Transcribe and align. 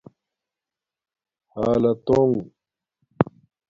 حالتُݸنݣ 1.53 2.35